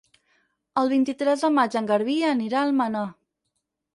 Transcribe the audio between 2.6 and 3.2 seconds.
a Almenar.